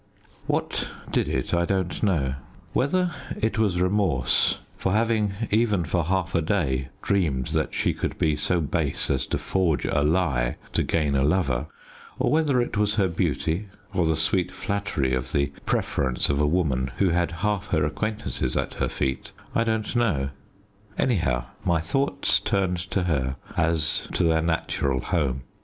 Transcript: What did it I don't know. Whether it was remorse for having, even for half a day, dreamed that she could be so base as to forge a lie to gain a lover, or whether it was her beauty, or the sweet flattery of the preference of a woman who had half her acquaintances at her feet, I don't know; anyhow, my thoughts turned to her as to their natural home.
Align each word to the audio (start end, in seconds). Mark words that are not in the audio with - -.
What 0.47 0.87
did 1.11 1.27
it 1.27 1.53
I 1.53 1.63
don't 1.63 2.01
know. 2.01 2.33
Whether 2.73 3.11
it 3.39 3.59
was 3.59 3.79
remorse 3.79 4.57
for 4.75 4.93
having, 4.93 5.33
even 5.51 5.83
for 5.85 6.05
half 6.05 6.33
a 6.33 6.41
day, 6.41 6.87
dreamed 7.03 7.49
that 7.49 7.75
she 7.75 7.93
could 7.93 8.17
be 8.17 8.35
so 8.35 8.61
base 8.61 9.11
as 9.11 9.27
to 9.27 9.37
forge 9.37 9.85
a 9.85 10.01
lie 10.01 10.55
to 10.73 10.81
gain 10.81 11.13
a 11.13 11.21
lover, 11.23 11.67
or 12.17 12.31
whether 12.31 12.59
it 12.63 12.77
was 12.77 12.95
her 12.95 13.07
beauty, 13.07 13.67
or 13.93 14.07
the 14.07 14.15
sweet 14.15 14.51
flattery 14.51 15.13
of 15.13 15.33
the 15.33 15.51
preference 15.67 16.31
of 16.31 16.39
a 16.41 16.47
woman 16.47 16.89
who 16.97 17.09
had 17.09 17.31
half 17.45 17.67
her 17.67 17.85
acquaintances 17.85 18.57
at 18.57 18.73
her 18.73 18.89
feet, 18.89 19.31
I 19.53 19.63
don't 19.63 19.95
know; 19.95 20.29
anyhow, 20.97 21.45
my 21.63 21.79
thoughts 21.79 22.39
turned 22.39 22.79
to 22.89 23.03
her 23.03 23.35
as 23.55 24.07
to 24.13 24.23
their 24.23 24.41
natural 24.41 25.01
home. 25.01 25.43